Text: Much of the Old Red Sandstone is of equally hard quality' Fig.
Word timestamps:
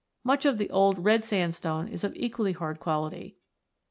Much 0.23 0.47
of 0.47 0.57
the 0.57 0.67
Old 0.71 0.97
Red 1.05 1.23
Sandstone 1.23 1.87
is 1.87 2.03
of 2.03 2.15
equally 2.15 2.53
hard 2.53 2.79
quality' 2.79 3.35
Fig. 3.37 3.37